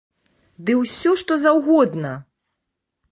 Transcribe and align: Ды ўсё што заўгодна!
Ды 0.69 0.75
ўсё 0.79 1.13
што 1.23 1.37
заўгодна! 1.43 2.17